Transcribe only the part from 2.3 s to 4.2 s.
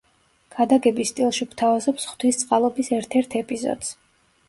წყალობის“ ერთ–ერთ ეპიზოდს.